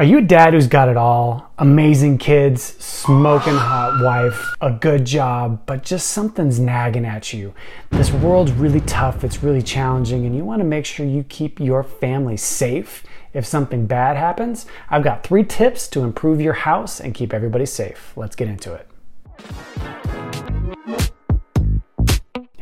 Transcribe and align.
Are 0.00 0.04
you 0.04 0.16
a 0.16 0.22
dad 0.22 0.54
who's 0.54 0.66
got 0.66 0.88
it 0.88 0.96
all? 0.96 1.52
Amazing 1.58 2.16
kids, 2.16 2.62
smoking 2.62 3.52
hot 3.52 4.02
wife, 4.02 4.42
a 4.62 4.70
good 4.70 5.04
job, 5.04 5.60
but 5.66 5.82
just 5.82 6.06
something's 6.06 6.58
nagging 6.58 7.04
at 7.04 7.34
you. 7.34 7.52
This 7.90 8.10
world's 8.10 8.50
really 8.50 8.80
tough, 8.80 9.24
it's 9.24 9.42
really 9.42 9.60
challenging, 9.60 10.24
and 10.24 10.34
you 10.34 10.42
want 10.42 10.60
to 10.60 10.64
make 10.64 10.86
sure 10.86 11.04
you 11.04 11.22
keep 11.24 11.60
your 11.60 11.82
family 11.84 12.38
safe 12.38 13.04
if 13.34 13.44
something 13.44 13.84
bad 13.84 14.16
happens. 14.16 14.64
I've 14.88 15.04
got 15.04 15.22
three 15.22 15.44
tips 15.44 15.86
to 15.88 16.00
improve 16.00 16.40
your 16.40 16.54
house 16.54 16.98
and 16.98 17.12
keep 17.12 17.34
everybody 17.34 17.66
safe. 17.66 18.14
Let's 18.16 18.36
get 18.36 18.48
into 18.48 18.72
it. 18.72 19.99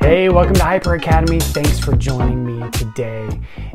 Hey, 0.01 0.29
welcome 0.29 0.55
to 0.55 0.63
Hyper 0.63 0.95
Academy. 0.95 1.41
Thanks 1.41 1.81
for 1.81 1.95
joining 1.97 2.47
me 2.47 2.71
today. 2.71 3.29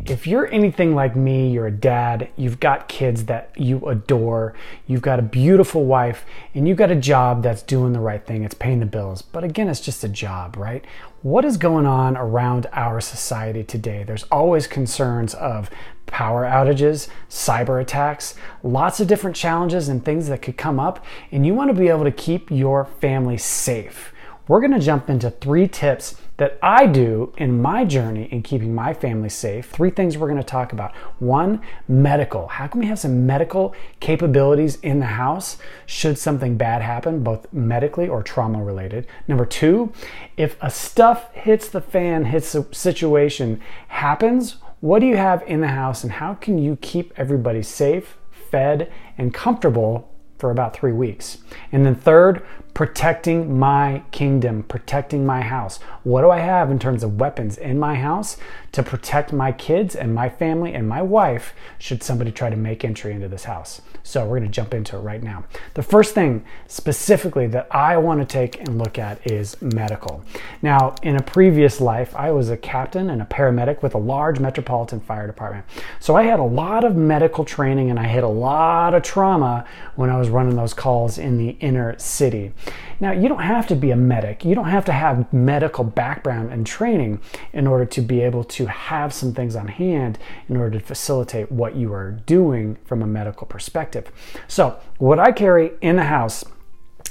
If 0.06 0.26
you're 0.26 0.48
anything 0.48 0.96
like 0.96 1.18
me, 1.18 1.52
you're 1.52 1.68
a 1.68 1.72
dad, 1.72 2.30
you've 2.38 2.62
got 2.62 2.88
kids 2.88 3.26
that 3.26 3.52
you 3.58 3.86
adore, 3.88 4.54
you've 4.88 5.02
got 5.02 5.20
a 5.20 5.22
beautiful 5.22 5.86
wife, 5.86 6.26
and 6.56 6.66
you've 6.66 6.78
got 6.78 6.90
a 6.90 6.96
job 6.96 7.44
that's 7.44 7.62
doing 7.62 7.92
the 7.92 8.00
right 8.00 8.26
thing, 8.26 8.44
it's 8.44 8.56
paying 8.56 8.80
the 8.80 8.86
bills. 8.86 9.22
But 9.22 9.44
again, 9.44 9.68
it's 9.68 9.82
just 9.82 10.04
a 10.06 10.10
job, 10.10 10.56
right? 10.56 10.86
What 11.24 11.44
is 11.44 11.58
going 11.58 11.86
on 11.86 12.16
around 12.16 12.68
our 12.72 13.02
society 13.02 13.64
today? 13.64 14.04
There's 14.04 14.24
always 14.24 14.66
concerns 14.66 15.34
of 15.36 15.70
power 16.06 16.46
outages, 16.46 17.10
cyber 17.30 17.82
attacks, 17.82 18.36
lots 18.64 19.02
of 19.02 19.08
different 19.08 19.36
challenges 19.36 19.90
and 19.90 20.04
things 20.04 20.30
that 20.30 20.42
could 20.42 20.58
come 20.58 20.80
up, 20.80 21.06
and 21.32 21.46
you 21.46 21.54
want 21.54 21.70
to 21.70 21.80
be 21.80 21.90
able 21.90 22.06
to 22.06 22.12
keep 22.12 22.50
your 22.50 22.86
family 22.86 23.38
safe 23.38 24.13
we're 24.48 24.60
going 24.60 24.74
to 24.74 24.80
jump 24.80 25.10
into 25.10 25.30
three 25.30 25.68
tips 25.68 26.16
that 26.38 26.58
I 26.62 26.86
do 26.86 27.34
in 27.38 27.62
my 27.62 27.86
journey 27.86 28.26
in 28.32 28.42
keeping 28.44 28.76
my 28.76 28.94
family 28.94 29.30
safe. 29.30 29.68
Three 29.68 29.90
things 29.90 30.18
we're 30.18 30.28
going 30.28 30.40
to 30.40 30.44
talk 30.44 30.74
about. 30.74 30.94
One, 31.20 31.62
medical. 31.88 32.48
How 32.48 32.68
can 32.68 32.82
we 32.82 32.88
have 32.88 33.00
some 33.00 33.26
medical 33.26 33.74
capabilities 34.00 34.78
in 34.82 35.00
the 35.00 35.06
house 35.06 35.58
should 35.86 36.18
something 36.18 36.58
bad 36.58 36.82
happen, 36.82 37.24
both 37.24 37.52
medically 37.54 38.10
or 38.10 38.22
trauma 38.22 38.64
related? 38.64 39.08
Number 39.28 39.46
two, 39.46 39.94
if 40.36 40.58
a 40.62 40.70
stuff 40.70 41.34
hits 41.34 41.70
the 41.70 41.82
fan, 41.82 42.26
hits 42.26 42.54
a 42.56 42.66
situation, 42.74 43.62
happens, 43.88 44.58
what 44.82 45.00
do 45.00 45.06
you 45.06 45.16
have 45.16 45.44
in 45.44 45.62
the 45.62 45.68
house 45.70 46.04
and 46.04 46.12
how 46.12 46.34
can 46.34 46.58
you 46.58 46.78
keep 46.82 47.14
everybody 47.16 47.64
safe, 47.64 48.18
fed, 48.52 48.92
and 49.18 49.34
comfortable 49.34 50.10
for 50.44 50.52
about 50.52 50.76
three 50.76 50.92
weeks. 50.92 51.38
And 51.72 51.86
then, 51.86 51.96
third, 51.96 52.46
protecting 52.74 53.60
my 53.60 54.02
kingdom, 54.12 54.64
protecting 54.64 55.26
my 55.26 55.42
house. 55.42 55.80
What 56.04 56.22
do 56.22 56.32
I 56.32 56.40
have 56.40 56.72
in 56.72 56.80
terms 56.80 57.04
of 57.04 57.20
weapons 57.20 57.58
in 57.58 57.78
my 57.78 57.96
house 57.96 58.38
to 58.72 58.82
protect 58.82 59.32
my 59.32 59.52
kids 59.52 59.96
and 59.96 60.16
my 60.16 60.28
family 60.28 60.74
and 60.74 60.90
my 60.90 61.02
wife 61.02 61.54
should 61.78 62.02
somebody 62.02 62.32
try 62.32 62.50
to 62.50 62.56
make 62.56 62.84
entry 62.84 63.14
into 63.14 63.28
this 63.28 63.44
house? 63.44 63.82
So, 64.06 64.24
we're 64.26 64.40
going 64.40 64.50
to 64.50 64.50
jump 64.50 64.74
into 64.74 64.98
it 64.98 65.02
right 65.02 65.24
now. 65.24 65.46
The 65.76 65.84
first 65.84 66.14
thing 66.14 66.44
specifically 66.68 67.48
that 67.48 67.68
I 67.72 67.96
want 67.98 68.20
to 68.20 68.26
take 68.26 68.60
and 68.60 68.78
look 68.78 68.98
at 68.98 69.26
is 69.32 69.62
medical. 69.62 70.26
Now, 70.62 70.96
in 71.04 71.16
a 71.16 71.22
previous 71.22 71.80
life, 71.80 72.14
I 72.16 72.32
was 72.32 72.50
a 72.50 72.58
captain 72.58 73.10
and 73.10 73.22
a 73.22 73.26
paramedic 73.26 73.82
with 73.82 73.94
a 73.94 74.00
large 74.00 74.40
metropolitan 74.40 75.00
fire 75.00 75.26
department. 75.26 75.66
So, 76.02 76.16
I 76.16 76.24
had 76.24 76.40
a 76.40 76.44
lot 76.44 76.84
of 76.84 76.98
medical 76.98 77.46
training 77.46 77.92
and 77.92 78.00
I 78.00 78.08
had 78.08 78.24
a 78.24 78.28
lot 78.28 78.94
of 78.94 79.04
trauma 79.04 79.66
when 79.96 80.10
I 80.10 80.18
was 80.18 80.30
running 80.30 80.56
those 80.56 80.74
calls 80.74 81.18
in 81.18 81.38
the 81.38 81.52
inner 81.62 81.98
city. 81.98 82.52
Now, 83.00 83.12
you 83.12 83.28
don't 83.28 83.42
have 83.42 83.68
to 83.68 83.76
be 83.76 83.92
a 83.92 83.96
medic, 83.96 84.46
you 84.46 84.56
don't 84.56 84.70
have 84.70 84.86
to 84.86 84.92
have 84.92 85.32
medical 85.34 85.84
background 85.84 86.52
and 86.52 86.66
training 86.66 87.22
in 87.52 87.68
order 87.68 87.86
to 87.86 88.02
be 88.02 88.22
able 88.22 88.44
to 88.46 88.66
have 88.68 89.14
some 89.14 89.34
things 89.34 89.56
on 89.56 89.68
hand 89.68 90.20
in 90.48 90.58
order 90.58 90.80
to 90.80 90.86
facilitate 90.86 91.52
what 91.52 91.76
you 91.76 91.94
are 91.94 92.12
doing 92.12 92.78
from 92.86 93.02
a 93.02 93.08
medical 93.08 93.46
perspective. 93.48 94.12
So, 94.48 94.80
what 95.00 95.20
I 95.20 95.32
carry 95.32 95.72
in 95.82 95.96
the 95.98 96.04
house 96.04 96.46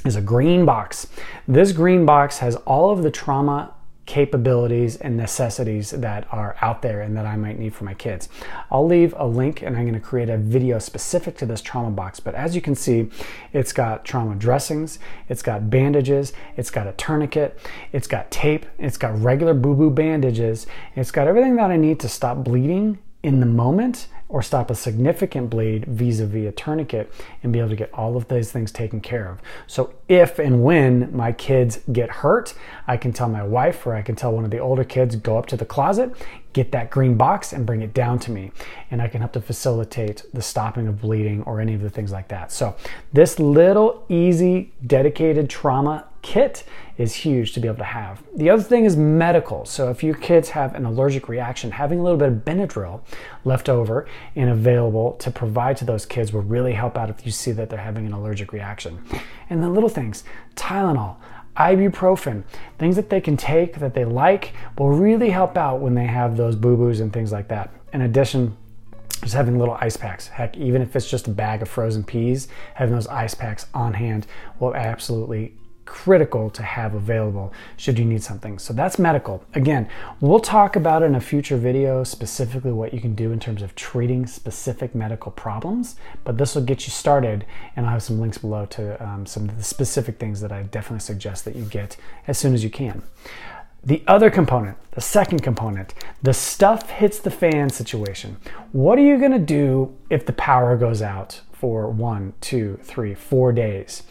is 0.04 0.16
a 0.16 0.22
green 0.22 0.64
box. 0.64 1.06
This 1.46 1.72
green 1.72 2.06
box 2.06 2.38
has 2.38 2.56
all 2.56 2.90
of 2.90 3.02
the 3.02 3.10
trauma 3.10 3.74
capabilities 4.04 4.96
and 4.96 5.16
necessities 5.16 5.90
that 5.90 6.26
are 6.32 6.56
out 6.60 6.82
there 6.82 7.00
and 7.00 7.16
that 7.16 7.24
I 7.24 7.36
might 7.36 7.58
need 7.58 7.74
for 7.74 7.84
my 7.84 7.94
kids. 7.94 8.28
I'll 8.70 8.86
leave 8.86 9.14
a 9.16 9.26
link 9.26 9.62
and 9.62 9.76
I'm 9.76 9.84
going 9.84 9.94
to 9.94 10.00
create 10.00 10.28
a 10.28 10.36
video 10.36 10.78
specific 10.78 11.36
to 11.38 11.46
this 11.46 11.62
trauma 11.62 11.90
box. 11.90 12.18
But 12.18 12.34
as 12.34 12.54
you 12.54 12.60
can 12.60 12.74
see, 12.74 13.10
it's 13.52 13.72
got 13.72 14.04
trauma 14.04 14.34
dressings, 14.34 14.98
it's 15.28 15.42
got 15.42 15.70
bandages, 15.70 16.32
it's 16.56 16.70
got 16.70 16.86
a 16.86 16.92
tourniquet, 16.92 17.58
it's 17.92 18.08
got 18.08 18.30
tape, 18.30 18.66
it's 18.78 18.96
got 18.96 19.18
regular 19.20 19.54
boo 19.54 19.74
boo 19.74 19.90
bandages, 19.90 20.66
it's 20.96 21.10
got 21.10 21.28
everything 21.28 21.56
that 21.56 21.70
I 21.70 21.76
need 21.76 22.00
to 22.00 22.08
stop 22.08 22.38
bleeding 22.44 22.98
in 23.22 23.38
the 23.38 23.46
moment 23.46 24.08
or 24.32 24.42
stop 24.42 24.70
a 24.70 24.74
significant 24.74 25.50
bleed 25.50 25.84
vis-a-vis 25.84 26.48
a 26.48 26.52
tourniquet 26.52 27.12
and 27.42 27.52
be 27.52 27.58
able 27.58 27.68
to 27.68 27.76
get 27.76 27.92
all 27.92 28.16
of 28.16 28.26
those 28.28 28.50
things 28.50 28.72
taken 28.72 28.98
care 28.98 29.28
of. 29.28 29.38
So 29.66 29.92
if 30.08 30.38
and 30.38 30.64
when 30.64 31.14
my 31.14 31.32
kids 31.32 31.80
get 31.92 32.08
hurt, 32.08 32.54
I 32.86 32.96
can 32.96 33.12
tell 33.12 33.28
my 33.28 33.42
wife 33.42 33.86
or 33.86 33.94
I 33.94 34.00
can 34.00 34.16
tell 34.16 34.32
one 34.32 34.44
of 34.44 34.50
the 34.50 34.58
older 34.58 34.84
kids 34.84 35.16
go 35.16 35.36
up 35.36 35.44
to 35.46 35.56
the 35.56 35.66
closet, 35.66 36.14
get 36.52 36.72
that 36.72 36.90
green 36.90 37.16
box 37.16 37.52
and 37.52 37.64
bring 37.64 37.82
it 37.82 37.94
down 37.94 38.18
to 38.20 38.30
me 38.30 38.52
and 38.90 39.00
I 39.00 39.08
can 39.08 39.20
help 39.20 39.32
to 39.32 39.40
facilitate 39.40 40.24
the 40.32 40.42
stopping 40.42 40.86
of 40.86 41.00
bleeding 41.00 41.42
or 41.42 41.60
any 41.60 41.74
of 41.74 41.80
the 41.80 41.90
things 41.90 42.12
like 42.12 42.28
that. 42.28 42.52
So 42.52 42.76
this 43.12 43.38
little 43.38 44.04
easy 44.08 44.72
dedicated 44.86 45.48
trauma 45.48 46.06
kit 46.22 46.64
is 46.98 47.14
huge 47.14 47.52
to 47.52 47.60
be 47.60 47.66
able 47.66 47.78
to 47.78 47.84
have. 47.84 48.22
The 48.36 48.48
other 48.48 48.62
thing 48.62 48.84
is 48.84 48.96
medical. 48.96 49.64
So 49.64 49.90
if 49.90 50.04
your 50.04 50.14
kids 50.14 50.50
have 50.50 50.74
an 50.74 50.84
allergic 50.84 51.28
reaction, 51.28 51.72
having 51.72 51.98
a 51.98 52.02
little 52.02 52.18
bit 52.18 52.28
of 52.28 52.34
Benadryl 52.44 53.00
left 53.44 53.68
over 53.68 54.06
and 54.36 54.48
available 54.48 55.12
to 55.14 55.30
provide 55.30 55.76
to 55.78 55.84
those 55.84 56.06
kids 56.06 56.32
will 56.32 56.42
really 56.42 56.72
help 56.72 56.96
out 56.96 57.10
if 57.10 57.26
you 57.26 57.32
see 57.32 57.50
that 57.52 57.70
they're 57.70 57.78
having 57.78 58.06
an 58.06 58.12
allergic 58.12 58.52
reaction. 58.52 59.04
And 59.50 59.62
the 59.62 59.68
little 59.68 59.88
things, 59.88 60.22
Tylenol, 60.54 61.16
ibuprofen, 61.56 62.44
things 62.78 62.96
that 62.96 63.10
they 63.10 63.20
can 63.20 63.36
take 63.36 63.78
that 63.78 63.94
they 63.94 64.04
like 64.04 64.54
will 64.78 64.90
really 64.90 65.30
help 65.30 65.56
out 65.56 65.80
when 65.80 65.94
they 65.94 66.06
have 66.06 66.36
those 66.36 66.56
boo-boos 66.56 67.00
and 67.00 67.12
things 67.12 67.32
like 67.32 67.48
that. 67.48 67.70
In 67.92 68.02
addition, 68.02 68.56
just 69.22 69.34
having 69.34 69.58
little 69.58 69.76
ice 69.80 69.96
packs. 69.96 70.28
Heck, 70.28 70.56
even 70.56 70.82
if 70.82 70.96
it's 70.96 71.08
just 71.08 71.28
a 71.28 71.30
bag 71.30 71.62
of 71.62 71.68
frozen 71.68 72.02
peas, 72.02 72.48
having 72.74 72.94
those 72.94 73.06
ice 73.06 73.34
packs 73.34 73.66
on 73.72 73.94
hand 73.94 74.26
will 74.58 74.74
absolutely 74.74 75.54
critical 75.92 76.48
to 76.48 76.62
have 76.62 76.94
available 76.94 77.52
should 77.76 77.98
you 77.98 78.04
need 78.06 78.22
something. 78.22 78.58
So 78.58 78.72
that's 78.72 78.98
medical. 78.98 79.44
Again, 79.52 79.90
we'll 80.22 80.40
talk 80.40 80.74
about 80.74 81.02
in 81.02 81.14
a 81.14 81.20
future 81.20 81.58
video 81.58 82.02
specifically 82.02 82.72
what 82.72 82.94
you 82.94 83.00
can 83.00 83.14
do 83.14 83.30
in 83.30 83.38
terms 83.38 83.60
of 83.60 83.74
treating 83.74 84.26
specific 84.26 84.94
medical 84.94 85.30
problems, 85.30 85.96
but 86.24 86.38
this 86.38 86.54
will 86.54 86.62
get 86.62 86.86
you 86.86 86.90
started 86.90 87.44
and 87.76 87.84
I'll 87.84 87.92
have 87.92 88.02
some 88.02 88.18
links 88.18 88.38
below 88.38 88.64
to 88.66 89.06
um, 89.06 89.26
some 89.26 89.50
of 89.50 89.58
the 89.58 89.62
specific 89.62 90.18
things 90.18 90.40
that 90.40 90.50
I 90.50 90.62
definitely 90.62 91.00
suggest 91.00 91.44
that 91.44 91.56
you 91.56 91.66
get 91.66 91.98
as 92.26 92.38
soon 92.38 92.54
as 92.54 92.64
you 92.64 92.70
can. 92.70 93.02
The 93.84 94.02
other 94.06 94.30
component, 94.30 94.78
the 94.92 95.02
second 95.02 95.42
component, 95.42 95.92
the 96.22 96.32
stuff 96.32 96.88
hits 96.88 97.18
the 97.18 97.30
fan 97.30 97.68
situation. 97.68 98.38
What 98.72 98.98
are 98.98 99.02
you 99.02 99.18
gonna 99.18 99.38
do 99.38 99.94
if 100.08 100.24
the 100.24 100.32
power 100.32 100.74
goes 100.78 101.02
out 101.02 101.42
for 101.52 101.90
one, 101.90 102.32
two, 102.40 102.78
three, 102.82 103.14
four 103.14 103.52
days? 103.52 104.04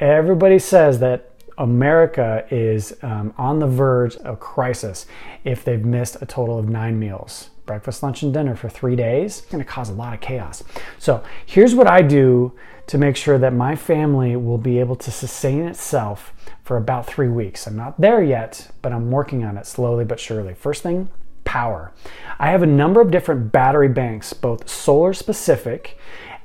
Everybody 0.00 0.58
says 0.58 0.98
that 1.00 1.30
America 1.58 2.46
is 2.50 2.96
um, 3.02 3.34
on 3.36 3.58
the 3.58 3.66
verge 3.66 4.16
of 4.16 4.40
crisis 4.40 5.06
if 5.44 5.62
they've 5.62 5.84
missed 5.84 6.16
a 6.20 6.26
total 6.26 6.58
of 6.58 6.68
nine 6.68 6.98
meals 6.98 7.50
breakfast, 7.66 8.02
lunch, 8.02 8.24
and 8.24 8.34
dinner 8.34 8.56
for 8.56 8.68
three 8.68 8.96
days. 8.96 9.38
It's 9.42 9.50
to 9.50 9.62
cause 9.62 9.90
a 9.90 9.92
lot 9.92 10.12
of 10.12 10.20
chaos. 10.20 10.64
So, 10.98 11.22
here's 11.46 11.72
what 11.72 11.86
I 11.86 12.02
do 12.02 12.52
to 12.88 12.98
make 12.98 13.14
sure 13.14 13.38
that 13.38 13.52
my 13.52 13.76
family 13.76 14.34
will 14.34 14.58
be 14.58 14.80
able 14.80 14.96
to 14.96 15.12
sustain 15.12 15.68
itself 15.68 16.32
for 16.64 16.76
about 16.76 17.06
three 17.06 17.28
weeks. 17.28 17.68
I'm 17.68 17.76
not 17.76 18.00
there 18.00 18.24
yet, 18.24 18.72
but 18.82 18.92
I'm 18.92 19.12
working 19.12 19.44
on 19.44 19.56
it 19.56 19.66
slowly 19.66 20.04
but 20.04 20.18
surely. 20.18 20.54
First 20.54 20.82
thing, 20.82 21.10
power. 21.44 21.92
I 22.40 22.50
have 22.50 22.62
a 22.64 22.66
number 22.66 23.00
of 23.00 23.12
different 23.12 23.52
battery 23.52 23.88
banks, 23.88 24.32
both 24.32 24.68
solar 24.68 25.12
specific 25.12 25.96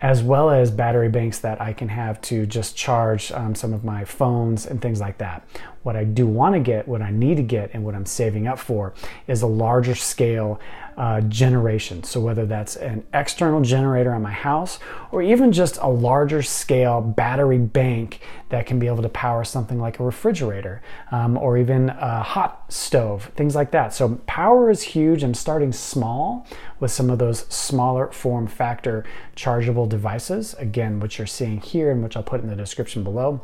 as 0.01 0.21
well 0.21 0.49
as 0.49 0.71
battery 0.71 1.09
banks 1.09 1.39
that 1.39 1.61
I 1.61 1.73
can 1.73 1.89
have 1.89 2.21
to 2.21 2.45
just 2.45 2.75
charge 2.75 3.31
um, 3.31 3.55
some 3.55 3.73
of 3.73 3.83
my 3.83 4.05
phones 4.05 4.65
and 4.65 4.81
things 4.81 4.99
like 4.99 5.17
that. 5.19 5.47
What 5.85 5.95
I 5.95 6.03
do 6.03 6.25
want 6.25 6.55
to 6.55 6.59
get, 6.59 6.87
what 6.87 7.03
I 7.03 7.11
need 7.11 7.37
to 7.37 7.43
get, 7.43 7.69
and 7.75 7.85
what 7.85 7.93
I'm 7.93 8.07
saving 8.07 8.47
up 8.47 8.57
for 8.57 8.95
is 9.27 9.43
a 9.43 9.47
larger 9.47 9.93
scale 9.93 10.59
uh, 10.97 11.21
generation. 11.21 12.03
So, 12.03 12.19
whether 12.19 12.47
that's 12.47 12.75
an 12.75 13.05
external 13.13 13.61
generator 13.61 14.11
on 14.11 14.23
my 14.23 14.31
house 14.31 14.79
or 15.11 15.21
even 15.21 15.51
just 15.51 15.77
a 15.83 15.87
larger 15.87 16.41
scale 16.41 17.01
battery 17.01 17.59
bank 17.59 18.19
that 18.49 18.65
can 18.65 18.79
be 18.79 18.87
able 18.87 19.03
to 19.03 19.09
power 19.09 19.43
something 19.43 19.79
like 19.79 19.99
a 19.99 20.03
refrigerator 20.03 20.81
um, 21.11 21.37
or 21.37 21.55
even 21.55 21.89
a 21.89 22.23
hot 22.23 22.65
stove, 22.73 23.31
things 23.35 23.53
like 23.53 23.69
that. 23.69 23.93
So, 23.93 24.15
power 24.25 24.71
is 24.71 24.81
huge. 24.81 25.21
I'm 25.21 25.35
starting 25.35 25.71
small 25.71 26.47
with 26.79 26.89
some 26.89 27.11
of 27.11 27.19
those 27.19 27.45
smaller 27.53 28.11
form 28.11 28.47
factor 28.47 29.05
chargeable 29.35 29.85
devices. 29.85 30.55
Again, 30.55 30.99
what 30.99 31.19
you're 31.19 31.27
seeing 31.27 31.61
here 31.61 31.91
and 31.91 32.01
which 32.01 32.17
I'll 32.17 32.23
put 32.23 32.41
in 32.41 32.47
the 32.47 32.55
description 32.55 33.03
below 33.03 33.41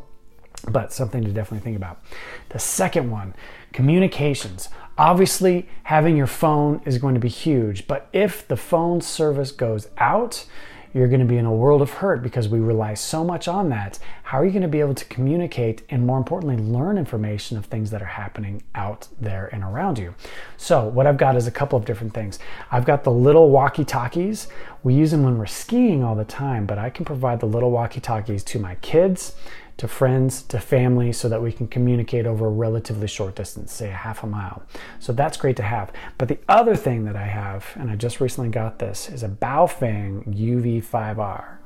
but 0.67 0.93
something 0.93 1.23
to 1.23 1.31
definitely 1.31 1.63
think 1.63 1.77
about. 1.77 2.03
The 2.49 2.59
second 2.59 3.09
one, 3.09 3.33
communications. 3.73 4.69
Obviously, 4.97 5.67
having 5.83 6.17
your 6.17 6.27
phone 6.27 6.81
is 6.85 6.97
going 6.97 7.15
to 7.15 7.19
be 7.19 7.29
huge, 7.29 7.87
but 7.87 8.07
if 8.13 8.47
the 8.47 8.57
phone 8.57 9.01
service 9.01 9.51
goes 9.51 9.87
out, 9.97 10.45
you're 10.93 11.07
going 11.07 11.21
to 11.21 11.25
be 11.25 11.37
in 11.37 11.45
a 11.45 11.53
world 11.53 11.81
of 11.81 11.89
hurt 11.89 12.21
because 12.21 12.49
we 12.49 12.59
rely 12.59 12.93
so 12.93 13.23
much 13.23 13.47
on 13.47 13.69
that. 13.69 13.97
How 14.23 14.39
are 14.39 14.45
you 14.45 14.51
going 14.51 14.61
to 14.61 14.67
be 14.67 14.81
able 14.81 14.93
to 14.95 15.05
communicate 15.05 15.83
and, 15.89 16.05
more 16.05 16.17
importantly, 16.17 16.57
learn 16.57 16.97
information 16.97 17.57
of 17.57 17.65
things 17.65 17.91
that 17.91 18.01
are 18.01 18.05
happening 18.05 18.63
out 18.75 19.07
there 19.19 19.49
and 19.53 19.63
around 19.63 19.97
you? 19.97 20.13
So, 20.57 20.85
what 20.87 21.07
I've 21.07 21.17
got 21.17 21.35
is 21.35 21.47
a 21.47 21.51
couple 21.51 21.79
of 21.79 21.85
different 21.85 22.13
things. 22.13 22.39
I've 22.71 22.85
got 22.85 23.03
the 23.03 23.11
little 23.11 23.49
walkie 23.49 23.85
talkies. 23.85 24.47
We 24.83 24.93
use 24.93 25.11
them 25.11 25.23
when 25.23 25.37
we're 25.37 25.45
skiing 25.45 26.03
all 26.03 26.15
the 26.15 26.25
time, 26.25 26.65
but 26.65 26.77
I 26.77 26.89
can 26.89 27.05
provide 27.05 27.39
the 27.39 27.45
little 27.45 27.71
walkie 27.71 28.01
talkies 28.01 28.43
to 28.45 28.59
my 28.59 28.75
kids 28.75 29.35
to 29.77 29.87
friends, 29.87 30.41
to 30.43 30.59
family, 30.59 31.11
so 31.11 31.27
that 31.29 31.41
we 31.41 31.51
can 31.51 31.67
communicate 31.67 32.25
over 32.25 32.47
a 32.47 32.49
relatively 32.49 33.07
short 33.07 33.35
distance, 33.35 33.71
say 33.73 33.89
a 33.89 33.93
half 33.93 34.23
a 34.23 34.27
mile. 34.27 34.63
So 34.99 35.13
that's 35.13 35.37
great 35.37 35.55
to 35.57 35.63
have. 35.63 35.91
But 36.17 36.27
the 36.27 36.39
other 36.47 36.75
thing 36.75 37.05
that 37.05 37.15
I 37.15 37.25
have, 37.25 37.71
and 37.75 37.89
I 37.89 37.95
just 37.95 38.21
recently 38.21 38.49
got 38.49 38.79
this, 38.79 39.09
is 39.09 39.23
a 39.23 39.29
Baofeng 39.29 40.25
UV5R. 40.35 41.57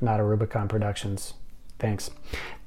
Not 0.00 0.20
a 0.20 0.24
Rubicon 0.24 0.68
Productions. 0.68 1.34
Thanks. 1.78 2.10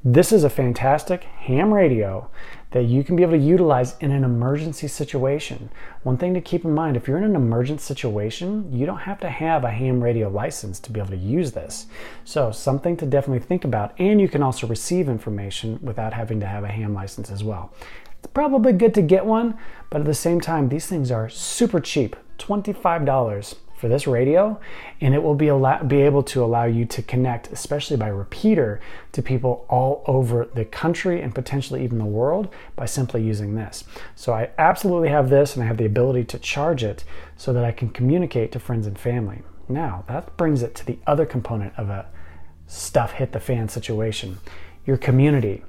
This 0.04 0.32
is 0.32 0.44
a 0.44 0.50
fantastic 0.50 1.24
ham 1.24 1.74
radio 1.74 2.30
that 2.70 2.84
you 2.84 3.04
can 3.04 3.16
be 3.16 3.24
able 3.24 3.32
to 3.32 3.40
utilize 3.40 3.98
in 3.98 4.12
an 4.12 4.24
emergency 4.24 4.88
situation. 4.88 5.72
One 6.04 6.18
thing 6.18 6.36
to 6.36 6.42
keep 6.42 6.64
in 6.64 6.72
mind 6.72 6.96
if 6.96 7.08
you're 7.08 7.18
in 7.18 7.24
an 7.24 7.36
emergency 7.36 7.84
situation, 7.84 8.72
you 8.72 8.86
don't 8.86 9.00
have 9.00 9.20
to 9.22 9.30
have 9.30 9.64
a 9.64 9.72
ham 9.72 10.04
radio 10.04 10.30
license 10.30 10.80
to 10.82 10.92
be 10.92 11.00
able 11.00 11.10
to 11.10 11.18
use 11.18 11.54
this. 11.54 11.88
So, 12.26 12.52
something 12.52 12.96
to 12.98 13.08
definitely 13.08 13.46
think 13.46 13.66
about. 13.66 14.00
And 14.00 14.22
you 14.22 14.30
can 14.30 14.44
also 14.44 14.68
receive 14.68 15.10
information 15.10 15.80
without 15.82 16.14
having 16.14 16.40
to 16.42 16.46
have 16.46 16.64
a 16.64 16.68
ham 16.70 16.94
license 16.94 17.32
as 17.32 17.44
well. 17.44 17.74
It's 18.20 18.28
probably 18.28 18.74
good 18.74 18.94
to 18.94 19.02
get 19.02 19.26
one, 19.26 19.58
but 19.90 20.02
at 20.02 20.08
the 20.08 20.14
same 20.14 20.40
time, 20.40 20.70
these 20.70 20.86
things 20.86 21.10
are 21.10 21.28
super 21.28 21.80
cheap 21.80 22.16
$25 22.38 23.56
for 23.78 23.88
this 23.88 24.08
radio, 24.08 24.60
and 25.00 25.14
it 25.14 25.22
will 25.22 25.36
be, 25.36 25.48
allow, 25.48 25.82
be 25.84 26.02
able 26.02 26.24
to 26.24 26.44
allow 26.44 26.66
you 26.66 26.84
to 26.86 27.02
connect, 27.04 27.52
especially 27.52 27.96
by 27.96 28.08
repeater, 28.08 28.82
to 29.12 29.22
people 29.22 29.66
all 29.70 30.04
over 30.08 30.46
the 30.54 30.66
country 30.66 31.22
and 31.22 31.34
potentially 31.34 31.84
even 31.84 32.00
the 32.00 32.06
world 32.06 32.52
by 32.76 32.86
simply 32.86 33.24
using 33.24 33.56
this. 33.56 33.84
So 34.16 34.34
I 34.34 34.50
absolutely 34.58 35.10
have 35.10 35.30
this, 35.30 35.56
and 35.56 35.64
I 35.64 35.68
have 35.68 35.78
the 35.78 35.86
ability 35.86 36.24
to 36.26 36.40
charge 36.40 36.84
it 36.84 37.04
so 37.36 37.54
that 37.54 37.64
I 37.64 37.72
can 37.72 37.90
communicate 37.90 38.52
to 38.54 38.60
friends 38.60 38.88
and 38.88 38.98
family. 38.98 39.44
Now, 39.70 40.04
that 40.08 40.36
brings 40.38 40.64
it 40.64 40.74
to 40.76 40.86
the 40.86 40.98
other 41.06 41.26
component 41.26 41.74
of 41.78 41.90
a 41.90 42.08
stuff 42.66 43.14
hit 43.14 43.32
the 43.32 43.40
fan 43.40 43.70
situation 43.70 44.40
your 44.86 44.98
community. 44.98 45.64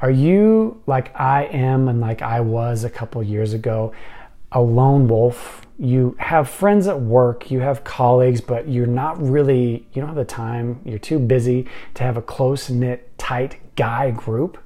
Are 0.00 0.10
you 0.10 0.80
like 0.86 1.14
I 1.18 1.44
am 1.44 1.88
and 1.88 2.00
like 2.00 2.22
I 2.22 2.40
was 2.40 2.84
a 2.84 2.90
couple 2.90 3.22
years 3.22 3.52
ago, 3.52 3.92
a 4.52 4.60
lone 4.60 5.08
wolf 5.08 5.65
you 5.78 6.16
have 6.18 6.48
friends 6.48 6.86
at 6.86 7.00
work, 7.00 7.50
you 7.50 7.60
have 7.60 7.84
colleagues, 7.84 8.40
but 8.40 8.68
you're 8.68 8.86
not 8.86 9.20
really, 9.22 9.86
you 9.92 10.00
don't 10.00 10.08
have 10.08 10.16
the 10.16 10.24
time, 10.24 10.80
you're 10.84 10.98
too 10.98 11.18
busy 11.18 11.66
to 11.94 12.02
have 12.02 12.16
a 12.16 12.22
close 12.22 12.70
knit, 12.70 13.16
tight 13.18 13.58
guy 13.76 14.10
group. 14.10 14.58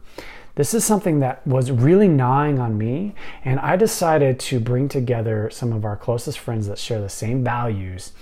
This 0.57 0.75
is 0.75 0.85
something 0.85 1.21
that 1.21 1.47
was 1.47 1.71
really 1.71 2.09
gnawing 2.09 2.59
on 2.59 2.77
me, 2.77 3.15
and 3.45 3.61
I 3.61 3.77
decided 3.77 4.39
to 4.41 4.61
bring 4.61 4.89
together 4.89 5.49
some 5.51 5.73
of 5.73 5.85
our 5.85 5.97
closest 5.97 6.39
friends 6.39 6.67
that 6.67 6.79
share 6.79 7.01
the 7.01 7.09
same 7.09 7.45
values 7.45 8.13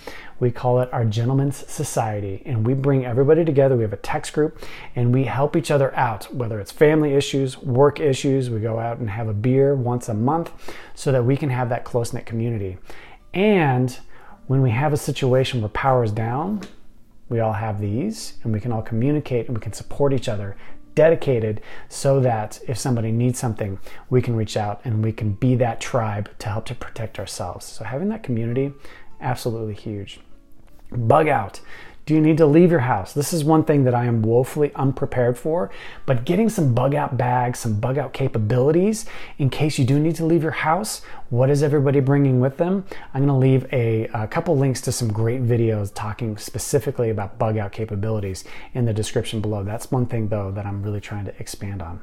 we 0.40 0.50
call 0.52 0.80
it 0.80 0.92
our 0.92 1.04
Gentlemen's 1.04 1.68
Society, 1.70 2.42
and 2.46 2.64
we 2.64 2.74
bring 2.74 3.04
everybody 3.04 3.44
together. 3.44 3.76
We 3.76 3.82
have 3.82 3.92
a 3.92 3.96
text 3.96 4.32
group, 4.32 4.62
and 4.94 5.12
we 5.12 5.24
help 5.24 5.56
each 5.56 5.70
other 5.70 5.94
out, 5.96 6.32
whether 6.32 6.60
it's 6.60 6.70
family 6.70 7.14
issues, 7.14 7.58
work 7.58 7.98
issues. 7.98 8.48
We 8.48 8.60
go 8.60 8.78
out 8.78 8.98
and 8.98 9.10
have 9.10 9.28
a 9.28 9.34
beer 9.34 9.74
once 9.74 10.08
a 10.08 10.14
month 10.14 10.52
so 10.94 11.10
that 11.10 11.24
we 11.24 11.36
can 11.36 11.50
have 11.50 11.68
that 11.70 11.84
close 11.84 12.12
knit 12.12 12.24
community. 12.24 12.78
And 13.34 13.98
when 14.46 14.62
we 14.62 14.70
have 14.70 14.92
a 14.92 14.96
situation 14.96 15.60
where 15.60 15.70
power 15.70 16.04
is 16.04 16.12
down, 16.12 16.62
we 17.28 17.40
all 17.40 17.52
have 17.52 17.80
these, 17.80 18.34
and 18.44 18.52
we 18.52 18.60
can 18.60 18.72
all 18.72 18.82
communicate 18.82 19.48
and 19.48 19.58
we 19.58 19.60
can 19.60 19.72
support 19.72 20.12
each 20.12 20.28
other 20.28 20.56
dedicated 20.98 21.60
so 21.88 22.18
that 22.18 22.60
if 22.66 22.76
somebody 22.76 23.12
needs 23.12 23.38
something, 23.38 23.78
we 24.10 24.20
can 24.20 24.34
reach 24.34 24.56
out 24.56 24.80
and 24.82 25.00
we 25.00 25.12
can 25.12 25.30
be 25.30 25.54
that 25.54 25.80
tribe 25.80 26.28
to 26.40 26.48
help 26.48 26.64
to 26.64 26.74
protect 26.74 27.20
ourselves. 27.20 27.64
So 27.64 27.84
having 27.84 28.08
that 28.08 28.24
community, 28.24 28.72
absolutely 29.20 29.74
huge. 29.74 30.18
Bug 30.90 31.28
out. 31.28 31.60
Do 32.08 32.14
you 32.14 32.22
need 32.22 32.38
to 32.38 32.46
leave 32.46 32.70
your 32.70 32.80
house? 32.80 33.12
This 33.12 33.34
is 33.34 33.44
one 33.44 33.64
thing 33.64 33.84
that 33.84 33.94
I 33.94 34.06
am 34.06 34.22
woefully 34.22 34.72
unprepared 34.74 35.36
for, 35.36 35.70
but 36.06 36.24
getting 36.24 36.48
some 36.48 36.72
bug 36.72 36.94
out 36.94 37.18
bags, 37.18 37.58
some 37.58 37.78
bug 37.80 37.98
out 37.98 38.14
capabilities 38.14 39.04
in 39.36 39.50
case 39.50 39.78
you 39.78 39.84
do 39.84 40.00
need 40.00 40.14
to 40.14 40.24
leave 40.24 40.42
your 40.42 40.52
house. 40.52 41.02
What 41.28 41.50
is 41.50 41.62
everybody 41.62 42.00
bringing 42.00 42.40
with 42.40 42.56
them? 42.56 42.86
I'm 43.12 43.26
to 43.26 43.34
leave 43.34 43.70
a, 43.74 44.06
a 44.14 44.26
couple 44.26 44.56
links 44.56 44.80
to 44.82 44.90
some 44.90 45.12
great 45.12 45.42
videos 45.42 45.92
talking 45.94 46.38
specifically 46.38 47.10
about 47.10 47.38
bug 47.38 47.58
out 47.58 47.72
capabilities 47.72 48.42
in 48.72 48.86
the 48.86 48.94
description 48.94 49.42
below. 49.42 49.62
That's 49.62 49.90
one 49.90 50.06
thing, 50.06 50.28
though, 50.28 50.50
that 50.52 50.64
I'm 50.64 50.82
really 50.82 51.02
trying 51.02 51.26
to 51.26 51.38
expand 51.38 51.82
on. 51.82 52.00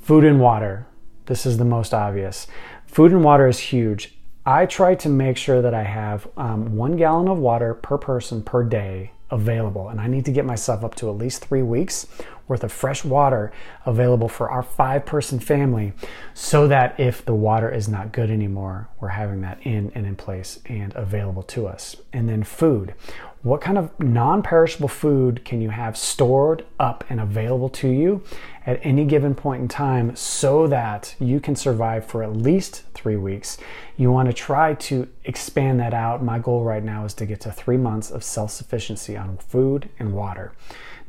Food 0.00 0.24
and 0.24 0.40
water. 0.40 0.88
This 1.26 1.46
is 1.46 1.58
the 1.58 1.64
most 1.64 1.94
obvious. 1.94 2.48
Food 2.88 3.12
and 3.12 3.22
water 3.22 3.46
is 3.46 3.60
huge. 3.60 4.18
I 4.44 4.66
try 4.66 4.96
to 4.96 5.08
make 5.08 5.36
sure 5.36 5.62
that 5.62 5.74
I 5.74 5.84
have 5.84 6.26
um, 6.36 6.74
one 6.74 6.96
gallon 6.96 7.28
of 7.28 7.38
water 7.38 7.72
per 7.72 7.98
person 7.98 8.42
per 8.42 8.64
day 8.64 9.12
available, 9.30 9.88
and 9.88 10.00
I 10.00 10.06
need 10.06 10.24
to 10.26 10.32
get 10.32 10.44
myself 10.44 10.84
up 10.84 10.94
to 10.96 11.10
at 11.10 11.16
least 11.16 11.44
three 11.44 11.62
weeks 11.62 12.06
worth 12.48 12.64
of 12.64 12.72
fresh 12.72 13.04
water 13.04 13.52
available 13.86 14.28
for 14.28 14.50
our 14.50 14.62
five 14.62 15.06
person 15.06 15.38
family 15.38 15.92
so 16.34 16.66
that 16.66 16.98
if 16.98 17.24
the 17.24 17.34
water 17.34 17.70
is 17.70 17.88
not 17.88 18.12
good 18.12 18.30
anymore, 18.30 18.88
we're 19.00 19.08
having 19.08 19.42
that 19.42 19.58
in 19.62 19.92
and 19.94 20.06
in 20.06 20.16
place 20.16 20.58
and 20.66 20.94
available 20.96 21.42
to 21.42 21.66
us. 21.66 21.96
And 22.12 22.28
then 22.28 22.42
food. 22.42 22.94
What 23.42 23.60
kind 23.60 23.78
of 23.78 23.98
non 24.00 24.42
perishable 24.42 24.88
food 24.88 25.44
can 25.44 25.60
you 25.60 25.70
have 25.70 25.96
stored 25.96 26.64
up 26.80 27.04
and 27.08 27.20
available 27.20 27.68
to 27.70 27.88
you 27.88 28.24
at 28.66 28.80
any 28.82 29.04
given 29.04 29.34
point 29.36 29.62
in 29.62 29.68
time 29.68 30.16
so 30.16 30.66
that 30.66 31.14
you 31.20 31.38
can 31.38 31.54
survive 31.54 32.04
for 32.04 32.24
at 32.24 32.36
least 32.36 32.82
three 32.94 33.16
weeks? 33.16 33.56
You 33.96 34.10
want 34.10 34.26
to 34.26 34.32
try 34.32 34.74
to 34.74 35.08
expand 35.24 35.78
that 35.78 35.94
out. 35.94 36.22
My 36.22 36.40
goal 36.40 36.64
right 36.64 36.82
now 36.82 37.04
is 37.04 37.14
to 37.14 37.26
get 37.26 37.40
to 37.42 37.52
three 37.52 37.76
months 37.76 38.10
of 38.10 38.24
self 38.24 38.50
sufficiency 38.50 39.16
on 39.16 39.38
food 39.38 39.88
and 40.00 40.14
water. 40.14 40.52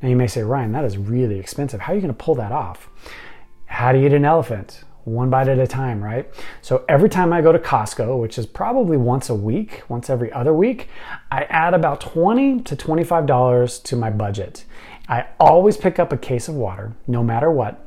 Now, 0.01 0.09
you 0.09 0.15
may 0.15 0.27
say, 0.27 0.43
Ryan, 0.43 0.71
that 0.71 0.85
is 0.85 0.97
really 0.97 1.39
expensive. 1.39 1.81
How 1.81 1.93
are 1.93 1.95
you 1.95 2.01
going 2.01 2.13
to 2.13 2.23
pull 2.23 2.35
that 2.35 2.51
off? 2.51 2.89
How 3.65 3.91
do 3.91 3.99
you 3.99 4.07
eat 4.07 4.13
an 4.13 4.25
elephant? 4.25 4.83
one 5.09 5.29
bite 5.29 5.47
at 5.47 5.59
a 5.59 5.67
time, 5.67 6.03
right? 6.03 6.29
So 6.61 6.83
every 6.87 7.09
time 7.09 7.33
I 7.33 7.41
go 7.41 7.51
to 7.51 7.59
Costco, 7.59 8.19
which 8.21 8.37
is 8.37 8.45
probably 8.45 8.97
once 8.97 9.29
a 9.29 9.35
week, 9.35 9.83
once 9.87 10.09
every 10.09 10.31
other 10.31 10.53
week, 10.53 10.89
I 11.31 11.43
add 11.43 11.73
about 11.73 12.01
20 12.01 12.61
to 12.61 12.75
$25 12.75 13.83
to 13.83 13.95
my 13.95 14.09
budget. 14.09 14.65
I 15.07 15.27
always 15.39 15.77
pick 15.77 15.99
up 15.99 16.13
a 16.13 16.17
case 16.17 16.47
of 16.47 16.55
water, 16.55 16.93
no 17.07 17.23
matter 17.23 17.49
what, 17.49 17.85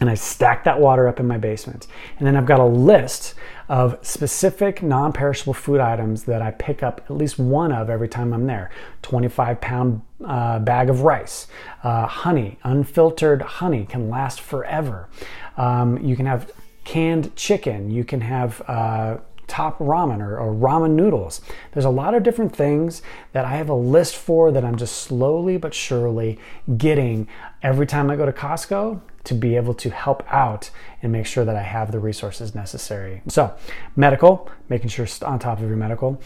and 0.00 0.10
I 0.10 0.14
stack 0.14 0.64
that 0.64 0.80
water 0.80 1.06
up 1.06 1.20
in 1.20 1.26
my 1.26 1.38
basement. 1.38 1.86
And 2.18 2.26
then 2.26 2.36
I've 2.36 2.46
got 2.46 2.60
a 2.60 2.64
list 2.64 3.34
of 3.68 3.98
specific 4.02 4.82
non 4.82 5.12
perishable 5.12 5.54
food 5.54 5.80
items 5.80 6.24
that 6.24 6.40
I 6.40 6.52
pick 6.52 6.82
up 6.82 7.02
at 7.04 7.10
least 7.10 7.38
one 7.38 7.72
of 7.72 7.90
every 7.90 8.08
time 8.08 8.32
I'm 8.32 8.46
there 8.46 8.70
25 9.02 9.60
pound 9.60 10.02
uh, 10.24 10.58
bag 10.58 10.90
of 10.90 11.02
rice, 11.02 11.46
uh, 11.82 12.06
honey, 12.06 12.58
unfiltered 12.64 13.42
honey 13.42 13.84
can 13.84 14.08
last 14.08 14.40
forever. 14.40 15.08
Um, 15.56 15.98
you 16.04 16.16
can 16.16 16.26
have 16.26 16.50
canned 16.84 17.34
chicken, 17.36 17.90
you 17.90 18.04
can 18.04 18.22
have 18.22 18.62
uh, 18.66 19.18
top 19.46 19.78
ramen 19.78 20.20
or, 20.20 20.38
or, 20.38 20.54
ramen 20.54 20.90
noodles. 20.90 21.40
There's 21.72 21.84
a 21.84 21.90
lot 21.90 22.14
of 22.14 22.22
different 22.22 22.54
things 22.54 23.02
that 23.32 23.44
I 23.44 23.56
have 23.56 23.68
a 23.68 23.74
list 23.74 24.14
for 24.16 24.52
that 24.52 24.64
I'm 24.64 24.76
just 24.76 24.96
slowly 24.96 25.56
but 25.56 25.74
surely 25.74 26.38
getting 26.76 27.26
every 27.62 27.86
time 27.86 28.10
I 28.10 28.16
go 28.16 28.26
to 28.26 28.32
Costco 28.32 29.00
to 29.28 29.34
be 29.34 29.56
able 29.56 29.74
to 29.74 29.90
help 29.90 30.24
out 30.32 30.70
and 31.02 31.12
make 31.12 31.26
sure 31.26 31.44
that 31.44 31.54
I 31.54 31.60
have 31.60 31.92
the 31.92 31.98
resources 31.98 32.54
necessary. 32.54 33.20
So, 33.28 33.54
medical, 33.94 34.50
making 34.70 34.88
sure 34.88 35.06
on 35.20 35.38
top 35.38 35.58
of 35.60 35.68
your 35.68 35.76
medical, 35.76 36.18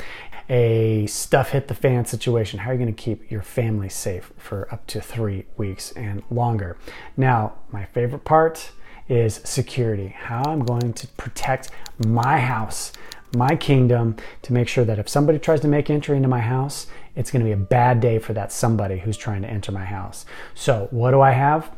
a 0.48 1.06
stuff 1.06 1.50
hit 1.50 1.66
the 1.66 1.74
fan 1.74 2.04
situation. 2.04 2.60
How 2.60 2.70
are 2.70 2.74
you 2.74 2.78
going 2.78 2.94
to 2.94 3.02
keep 3.02 3.28
your 3.28 3.42
family 3.42 3.88
safe 3.88 4.32
for 4.36 4.72
up 4.72 4.86
to 4.86 5.00
three 5.00 5.46
weeks 5.56 5.90
and 5.92 6.22
longer? 6.30 6.76
Now, 7.16 7.54
my 7.72 7.86
favorite 7.86 8.24
part 8.24 8.70
is 9.08 9.40
security. 9.42 10.14
How 10.16 10.44
I'm 10.44 10.64
going 10.64 10.92
to 10.92 11.08
protect 11.08 11.72
my 12.06 12.38
house, 12.38 12.92
my 13.34 13.56
kingdom, 13.56 14.14
to 14.42 14.52
make 14.52 14.68
sure 14.68 14.84
that 14.84 15.00
if 15.00 15.08
somebody 15.08 15.40
tries 15.40 15.60
to 15.62 15.68
make 15.68 15.90
entry 15.90 16.16
into 16.16 16.28
my 16.28 16.40
house, 16.40 16.86
it's 17.16 17.32
going 17.32 17.40
to 17.40 17.48
be 17.48 17.52
a 17.52 17.56
bad 17.56 17.98
day 17.98 18.20
for 18.20 18.32
that 18.34 18.52
somebody 18.52 19.00
who's 19.00 19.16
trying 19.16 19.42
to 19.42 19.48
enter 19.48 19.72
my 19.72 19.84
house. 19.84 20.24
So, 20.54 20.86
what 20.92 21.10
do 21.10 21.20
I 21.20 21.32
have? 21.32 21.68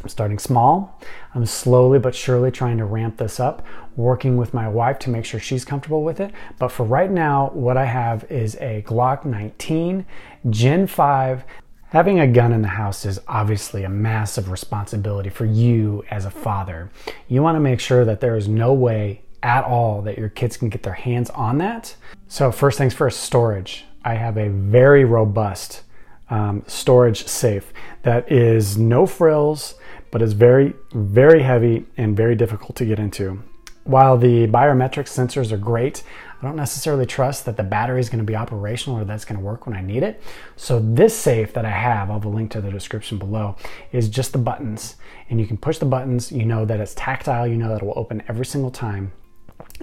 I'm 0.00 0.08
starting 0.08 0.38
small. 0.38 0.98
I'm 1.34 1.46
slowly 1.46 1.98
but 1.98 2.14
surely 2.14 2.50
trying 2.50 2.78
to 2.78 2.84
ramp 2.84 3.18
this 3.18 3.38
up, 3.38 3.64
working 3.96 4.36
with 4.36 4.54
my 4.54 4.68
wife 4.68 4.98
to 5.00 5.10
make 5.10 5.24
sure 5.24 5.38
she's 5.38 5.64
comfortable 5.64 6.02
with 6.02 6.20
it. 6.20 6.32
But 6.58 6.68
for 6.68 6.84
right 6.84 7.10
now, 7.10 7.50
what 7.52 7.76
I 7.76 7.84
have 7.84 8.24
is 8.30 8.56
a 8.56 8.82
Glock 8.86 9.24
19 9.24 10.04
Gen 10.50 10.86
5. 10.86 11.44
Having 11.90 12.20
a 12.20 12.26
gun 12.26 12.52
in 12.52 12.62
the 12.62 12.68
house 12.68 13.04
is 13.04 13.20
obviously 13.28 13.84
a 13.84 13.88
massive 13.88 14.50
responsibility 14.50 15.28
for 15.28 15.44
you 15.44 16.02
as 16.10 16.24
a 16.24 16.30
father. 16.30 16.90
You 17.28 17.42
want 17.42 17.56
to 17.56 17.60
make 17.60 17.80
sure 17.80 18.04
that 18.04 18.20
there 18.20 18.36
is 18.36 18.48
no 18.48 18.72
way 18.72 19.22
at 19.42 19.64
all 19.64 20.02
that 20.02 20.18
your 20.18 20.30
kids 20.30 20.56
can 20.56 20.68
get 20.68 20.82
their 20.82 20.94
hands 20.94 21.28
on 21.30 21.58
that. 21.58 21.94
So, 22.28 22.50
first 22.50 22.78
things 22.78 22.94
first 22.94 23.20
storage. 23.20 23.84
I 24.04 24.14
have 24.14 24.36
a 24.36 24.48
very 24.48 25.04
robust 25.04 25.82
um, 26.30 26.64
storage 26.66 27.26
safe 27.26 27.72
that 28.02 28.32
is 28.32 28.78
no 28.78 29.06
frills, 29.06 29.74
but 30.12 30.22
is 30.22 30.34
very, 30.34 30.74
very 30.92 31.42
heavy 31.42 31.86
and 31.96 32.16
very 32.16 32.36
difficult 32.36 32.76
to 32.76 32.84
get 32.84 33.00
into. 33.00 33.42
While 33.84 34.16
the 34.16 34.46
biometric 34.46 35.06
sensors 35.08 35.50
are 35.50 35.56
great, 35.56 36.04
I 36.40 36.46
don't 36.46 36.54
necessarily 36.54 37.06
trust 37.06 37.46
that 37.46 37.56
the 37.56 37.64
battery 37.64 37.98
is 37.98 38.08
going 38.08 38.20
to 38.20 38.24
be 38.24 38.36
operational 38.36 39.00
or 39.00 39.04
that's 39.04 39.24
going 39.24 39.40
to 39.40 39.44
work 39.44 39.66
when 39.66 39.76
I 39.76 39.80
need 39.80 40.04
it. 40.04 40.22
So 40.54 40.78
this 40.78 41.16
safe 41.16 41.52
that 41.54 41.64
I 41.64 41.70
have, 41.70 42.08
I'll 42.08 42.18
have 42.18 42.24
a 42.24 42.28
link 42.28 42.52
to 42.52 42.60
the 42.60 42.70
description 42.70 43.18
below, 43.18 43.56
is 43.90 44.08
just 44.08 44.32
the 44.32 44.38
buttons. 44.38 44.96
And 45.30 45.40
you 45.40 45.46
can 45.46 45.56
push 45.56 45.78
the 45.78 45.86
buttons, 45.86 46.30
you 46.30 46.44
know 46.44 46.64
that 46.64 46.78
it's 46.78 46.94
tactile, 46.94 47.46
you 47.46 47.56
know 47.56 47.70
that 47.70 47.82
it 47.82 47.84
will 47.84 47.98
open 47.98 48.22
every 48.28 48.46
single 48.46 48.70
time. 48.70 49.12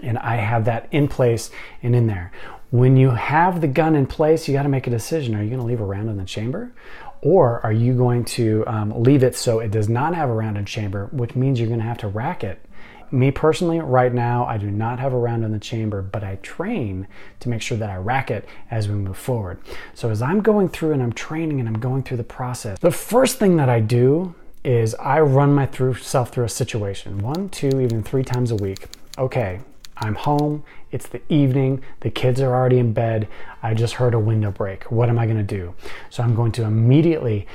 And 0.01 0.17
I 0.17 0.35
have 0.35 0.63
that 0.65 0.87
in 0.91 1.09
place 1.09 1.51
and 1.81 1.93
in 1.95 2.07
there. 2.07 2.31
When 2.71 2.95
you 2.95 3.09
have 3.09 3.61
the 3.61 3.67
gun 3.67 3.95
in 3.95 4.05
place, 4.05 4.47
you 4.47 4.53
got 4.53 4.63
to 4.63 4.69
make 4.69 4.85
a 4.85 4.91
decision. 4.91 5.35
Are 5.35 5.43
you 5.43 5.49
going 5.49 5.59
to 5.59 5.65
leave 5.65 5.81
a 5.81 5.85
round 5.85 6.09
in 6.09 6.17
the 6.17 6.25
chamber? 6.25 6.71
Or 7.21 7.59
are 7.65 7.73
you 7.73 7.93
going 7.93 8.23
to 8.25 8.63
um, 8.65 9.03
leave 9.03 9.23
it 9.23 9.35
so 9.35 9.59
it 9.59 9.71
does 9.71 9.89
not 9.89 10.15
have 10.15 10.29
a 10.29 10.33
round 10.33 10.57
in 10.57 10.65
chamber, 10.65 11.07
which 11.11 11.35
means 11.35 11.59
you're 11.59 11.67
going 11.67 11.81
to 11.81 11.85
have 11.85 11.97
to 11.99 12.07
rack 12.07 12.43
it 12.43 12.61
me 13.11 13.31
personally, 13.31 13.79
right 13.79 14.13
now, 14.13 14.45
I 14.45 14.57
do 14.57 14.69
not 14.69 14.99
have 14.99 15.13
a 15.13 15.17
round 15.17 15.43
in 15.43 15.51
the 15.51 15.59
chamber, 15.59 16.01
but 16.01 16.23
I 16.23 16.35
train 16.37 17.07
to 17.39 17.49
make 17.49 17.61
sure 17.61 17.77
that 17.77 17.89
I 17.89 17.95
rack 17.95 18.29
it 18.29 18.47
as 18.69 18.87
we 18.87 18.95
move 18.95 19.17
forward. 19.17 19.59
So 19.93 20.09
as 20.09 20.21
I'm 20.21 20.41
going 20.41 20.69
through 20.69 20.93
and 20.93 21.01
I'm 21.01 21.13
training 21.13 21.59
and 21.59 21.67
I'm 21.67 21.79
going 21.79 22.03
through 22.03 22.17
the 22.17 22.23
process, 22.23 22.79
the 22.79 22.91
first 22.91 23.39
thing 23.39 23.57
that 23.57 23.69
I 23.69 23.79
do 23.79 24.35
is 24.63 24.93
I 24.95 25.21
run 25.21 25.53
myself 25.53 26.31
through 26.31 26.43
a 26.43 26.49
situation 26.49 27.19
one, 27.19 27.49
two, 27.49 27.79
even 27.81 28.03
three 28.03 28.23
times 28.23 28.51
a 28.51 28.55
week. 28.55 28.87
Okay, 29.17 29.61
I'm 30.01 30.15
home, 30.15 30.63
it's 30.91 31.07
the 31.07 31.21
evening, 31.29 31.83
the 31.99 32.09
kids 32.09 32.39
are 32.41 32.53
already 32.53 32.79
in 32.79 32.93
bed, 32.93 33.27
I 33.61 33.73
just 33.73 33.95
heard 33.95 34.13
a 34.13 34.19
window 34.19 34.51
break. 34.51 34.91
What 34.91 35.09
am 35.09 35.19
I 35.19 35.27
gonna 35.27 35.43
do? 35.43 35.73
So 36.09 36.23
I'm 36.23 36.35
going 36.35 36.51
to 36.53 36.63
immediately 36.63 37.47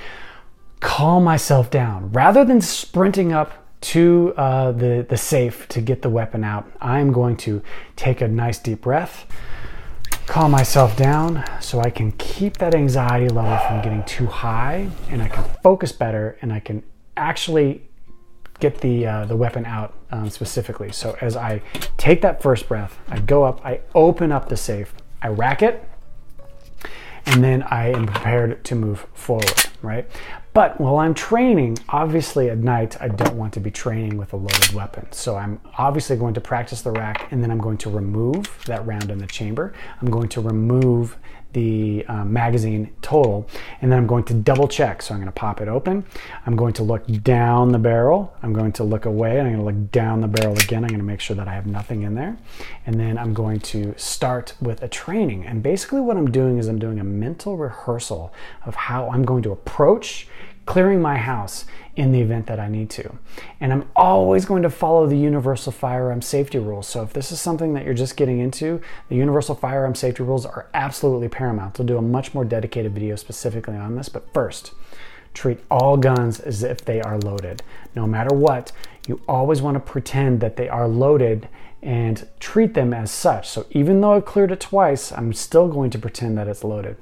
calm 0.80 1.24
myself 1.24 1.70
down. 1.70 2.12
Rather 2.12 2.44
than 2.44 2.60
sprinting 2.60 3.32
up 3.32 3.64
to 3.80 4.34
uh, 4.36 4.72
the, 4.72 5.06
the 5.08 5.16
safe 5.16 5.66
to 5.68 5.80
get 5.80 6.02
the 6.02 6.10
weapon 6.10 6.44
out, 6.44 6.70
I'm 6.80 7.12
going 7.12 7.36
to 7.38 7.62
take 7.96 8.20
a 8.20 8.28
nice 8.28 8.58
deep 8.58 8.82
breath, 8.82 9.26
calm 10.26 10.50
myself 10.50 10.96
down 10.96 11.44
so 11.60 11.80
I 11.80 11.90
can 11.90 12.12
keep 12.12 12.58
that 12.58 12.74
anxiety 12.74 13.28
level 13.28 13.56
from 13.66 13.82
getting 13.82 14.04
too 14.04 14.26
high 14.26 14.90
and 15.08 15.22
I 15.22 15.28
can 15.28 15.44
focus 15.62 15.92
better 15.92 16.38
and 16.40 16.52
I 16.52 16.60
can 16.60 16.82
actually 17.16 17.82
get 18.60 18.80
the, 18.80 19.06
uh, 19.06 19.24
the 19.26 19.36
weapon 19.36 19.66
out 19.66 19.94
um, 20.10 20.30
specifically. 20.30 20.92
So 20.92 21.16
as 21.20 21.36
I 21.36 21.62
take 21.96 22.22
that 22.22 22.42
first 22.42 22.68
breath, 22.68 22.98
I 23.08 23.18
go 23.18 23.44
up, 23.44 23.64
I 23.64 23.80
open 23.94 24.32
up 24.32 24.48
the 24.48 24.56
safe, 24.56 24.94
I 25.20 25.28
rack 25.28 25.62
it, 25.62 25.88
and 27.26 27.42
then 27.42 27.62
I 27.64 27.88
am 27.88 28.06
prepared 28.06 28.64
to 28.64 28.74
move 28.74 29.06
forward, 29.14 29.66
right? 29.82 30.06
But 30.52 30.80
while 30.80 30.98
I'm 30.98 31.14
training, 31.14 31.78
obviously 31.88 32.48
at 32.48 32.58
night, 32.58 33.00
I 33.00 33.08
don't 33.08 33.36
want 33.36 33.52
to 33.54 33.60
be 33.60 33.70
training 33.70 34.16
with 34.16 34.32
a 34.32 34.36
loaded 34.36 34.72
weapon. 34.72 35.10
So 35.12 35.36
I'm 35.36 35.60
obviously 35.78 36.16
going 36.16 36.34
to 36.34 36.40
practice 36.40 36.82
the 36.82 36.92
rack 36.92 37.32
and 37.32 37.42
then 37.42 37.50
I'm 37.50 37.58
going 37.58 37.78
to 37.78 37.90
remove 37.90 38.64
that 38.66 38.86
round 38.86 39.10
in 39.10 39.18
the 39.18 39.26
chamber. 39.26 39.72
I'm 40.00 40.10
going 40.10 40.28
to 40.30 40.40
remove 40.40 41.16
the 41.54 42.04
uh, 42.08 42.24
magazine 42.24 42.94
total 43.00 43.48
and 43.80 43.90
then 43.90 43.98
I'm 43.98 44.06
going 44.06 44.24
to 44.24 44.34
double 44.34 44.68
check. 44.68 45.00
So 45.00 45.14
I'm 45.14 45.20
going 45.20 45.32
to 45.32 45.32
pop 45.32 45.60
it 45.60 45.68
open. 45.68 46.04
I'm 46.44 46.56
going 46.56 46.74
to 46.74 46.82
look 46.82 47.06
down 47.22 47.72
the 47.72 47.78
barrel. 47.78 48.34
I'm 48.42 48.52
going 48.52 48.72
to 48.72 48.84
look 48.84 49.06
away 49.06 49.38
and 49.38 49.48
I'm 49.48 49.54
going 49.54 49.64
to 49.64 49.80
look 49.80 49.92
down 49.92 50.20
the 50.20 50.28
barrel 50.28 50.54
again. 50.58 50.84
I'm 50.84 50.88
going 50.88 51.00
to 51.00 51.06
make 51.06 51.20
sure 51.20 51.36
that 51.36 51.48
I 51.48 51.54
have 51.54 51.66
nothing 51.66 52.02
in 52.02 52.14
there. 52.14 52.36
And 52.86 53.00
then 53.00 53.16
I'm 53.16 53.32
going 53.32 53.60
to 53.60 53.94
start 53.96 54.54
with 54.60 54.82
a 54.82 54.88
training. 54.88 55.46
And 55.46 55.62
basically 55.62 56.00
what 56.00 56.16
I'm 56.16 56.30
doing 56.30 56.58
is 56.58 56.68
I'm 56.68 56.78
doing 56.78 56.98
a 56.98 57.04
mental 57.04 57.56
rehearsal 57.56 58.32
of 58.66 58.74
how 58.74 59.08
I'm 59.08 59.24
going 59.24 59.42
to 59.44 59.52
approach 59.52 59.73
clearing 60.66 61.02
my 61.02 61.16
house 61.16 61.64
in 61.96 62.10
the 62.12 62.20
event 62.20 62.46
that 62.46 62.58
I 62.58 62.68
need 62.68 62.90
to. 62.90 63.18
And 63.60 63.72
I'm 63.72 63.88
always 63.94 64.44
going 64.44 64.62
to 64.62 64.70
follow 64.70 65.06
the 65.06 65.16
universal 65.16 65.72
firearm 65.72 66.22
safety 66.22 66.58
rules. 66.58 66.88
So 66.88 67.02
if 67.02 67.12
this 67.12 67.30
is 67.30 67.40
something 67.40 67.74
that 67.74 67.84
you're 67.84 67.94
just 67.94 68.16
getting 68.16 68.40
into, 68.40 68.80
the 69.08 69.16
universal 69.16 69.54
firearm 69.54 69.94
safety 69.94 70.22
rules 70.22 70.46
are 70.46 70.68
absolutely 70.74 71.28
paramount. 71.28 71.78
I'll 71.78 71.86
do 71.86 71.98
a 71.98 72.02
much 72.02 72.34
more 72.34 72.44
dedicated 72.44 72.92
video 72.92 73.16
specifically 73.16 73.76
on 73.76 73.96
this, 73.96 74.08
but 74.08 74.32
first, 74.32 74.72
treat 75.34 75.60
all 75.70 75.96
guns 75.96 76.40
as 76.40 76.62
if 76.62 76.84
they 76.84 77.00
are 77.00 77.18
loaded. 77.18 77.62
No 77.94 78.06
matter 78.06 78.34
what, 78.34 78.72
you 79.06 79.20
always 79.28 79.60
want 79.60 79.74
to 79.74 79.80
pretend 79.80 80.40
that 80.40 80.56
they 80.56 80.68
are 80.68 80.88
loaded 80.88 81.48
and 81.82 82.26
treat 82.40 82.74
them 82.74 82.94
as 82.94 83.10
such. 83.10 83.48
So 83.48 83.66
even 83.70 84.00
though 84.00 84.14
I've 84.14 84.24
cleared 84.24 84.50
it 84.50 84.60
twice, 84.60 85.12
I'm 85.12 85.32
still 85.32 85.68
going 85.68 85.90
to 85.90 85.98
pretend 85.98 86.38
that 86.38 86.48
it's 86.48 86.64
loaded. 86.64 86.96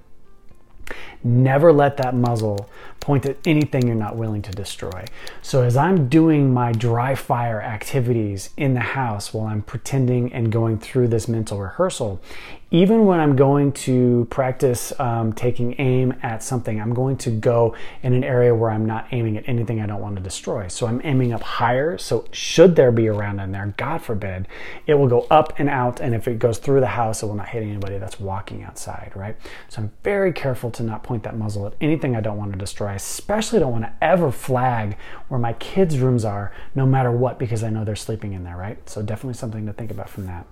Never 1.24 1.72
let 1.72 1.96
that 1.98 2.14
muzzle 2.14 2.68
point 3.02 3.26
at 3.26 3.36
anything 3.44 3.86
you're 3.86 3.96
not 3.96 4.16
willing 4.16 4.40
to 4.42 4.52
destroy. 4.52 5.04
So 5.42 5.62
as 5.62 5.76
I'm 5.76 6.08
doing 6.08 6.54
my 6.54 6.72
dry 6.72 7.14
fire 7.14 7.60
activities 7.60 8.50
in 8.56 8.74
the 8.74 8.80
house 8.80 9.34
while 9.34 9.46
I'm 9.46 9.62
pretending 9.62 10.32
and 10.32 10.50
going 10.50 10.78
through 10.78 11.08
this 11.08 11.28
mental 11.28 11.60
rehearsal, 11.60 12.22
even 12.70 13.04
when 13.04 13.20
I'm 13.20 13.36
going 13.36 13.72
to 13.72 14.26
practice 14.30 14.98
um, 14.98 15.34
taking 15.34 15.74
aim 15.78 16.14
at 16.22 16.42
something, 16.42 16.80
I'm 16.80 16.94
going 16.94 17.18
to 17.18 17.30
go 17.30 17.76
in 18.02 18.14
an 18.14 18.24
area 18.24 18.54
where 18.54 18.70
I'm 18.70 18.86
not 18.86 19.08
aiming 19.12 19.36
at 19.36 19.46
anything 19.46 19.82
I 19.82 19.86
don't 19.86 20.00
want 20.00 20.16
to 20.16 20.22
destroy. 20.22 20.68
So 20.68 20.86
I'm 20.86 21.02
aiming 21.04 21.34
up 21.34 21.42
higher. 21.42 21.98
So 21.98 22.24
should 22.30 22.74
there 22.76 22.90
be 22.90 23.08
a 23.08 23.12
round 23.12 23.42
in 23.42 23.52
there, 23.52 23.74
God 23.76 23.98
forbid, 23.98 24.48
it 24.86 24.94
will 24.94 25.08
go 25.08 25.26
up 25.30 25.52
and 25.58 25.68
out. 25.68 26.00
And 26.00 26.14
if 26.14 26.26
it 26.26 26.38
goes 26.38 26.56
through 26.56 26.80
the 26.80 26.86
house, 26.86 27.22
it 27.22 27.26
will 27.26 27.34
not 27.34 27.48
hit 27.48 27.62
anybody 27.62 27.98
that's 27.98 28.18
walking 28.18 28.62
outside, 28.62 29.12
right? 29.14 29.36
So 29.68 29.82
I'm 29.82 29.92
very 30.02 30.32
careful 30.32 30.70
to 30.70 30.82
not 30.82 31.02
point 31.02 31.24
that 31.24 31.36
muzzle 31.36 31.66
at 31.66 31.74
anything 31.80 32.16
I 32.16 32.22
don't 32.22 32.38
want 32.38 32.52
to 32.52 32.58
destroy. 32.58 32.91
I 32.92 32.96
especially 32.96 33.58
don't 33.58 33.72
want 33.72 33.84
to 33.84 33.92
ever 34.00 34.30
flag 34.30 34.96
where 35.28 35.40
my 35.40 35.54
kids' 35.54 35.98
rooms 35.98 36.24
are, 36.24 36.52
no 36.74 36.86
matter 36.86 37.10
what, 37.10 37.38
because 37.38 37.64
I 37.64 37.70
know 37.70 37.84
they're 37.84 37.96
sleeping 37.96 38.34
in 38.34 38.44
there, 38.44 38.56
right? 38.56 38.88
So 38.88 39.02
definitely 39.02 39.34
something 39.34 39.66
to 39.66 39.72
think 39.72 39.90
about 39.90 40.08
from 40.08 40.26
that 40.26 40.46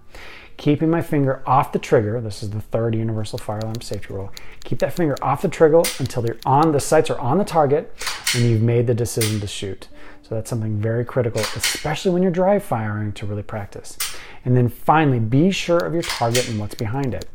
keeping 0.61 0.91
my 0.91 1.01
finger 1.01 1.43
off 1.47 1.73
the 1.73 1.79
trigger. 1.79 2.21
This 2.21 2.43
is 2.43 2.51
the 2.51 2.61
third 2.61 2.95
universal 2.95 3.39
firearm 3.39 3.81
safety 3.81 4.13
rule. 4.13 4.31
Keep 4.63 4.81
that 4.81 4.93
finger 4.93 5.17
off 5.23 5.41
the 5.41 5.49
trigger 5.49 5.83
until 5.99 6.21
they're 6.21 6.37
on 6.45 6.73
the 6.73 6.81
sights 6.81 7.09
are 7.09 7.19
on 7.19 7.39
the 7.39 7.45
target 7.45 7.91
and 8.35 8.45
you've 8.45 8.61
made 8.61 8.87
the 8.87 8.93
decision 8.93 9.41
to 9.41 9.47
shoot. 9.47 9.89
So 10.21 10.35
that's 10.35 10.51
something 10.51 10.79
very 10.79 11.07
critical, 11.07 11.41
especially 11.57 12.11
when 12.11 12.23
you're 12.23 12.31
dry 12.31 12.59
firing 12.59 13.13
to 13.13 13.25
really 13.25 13.43
practice. 13.43 13.97
And 14.45 14.55
then 14.55 14.69
finally, 14.69 15.19
be 15.19 15.51
sure 15.51 15.79
of 15.79 15.95
your 15.95 16.03
target 16.03 16.47
and 16.51 16.61
what's 16.61 16.75
behind 16.75 17.15
it. 17.15 17.27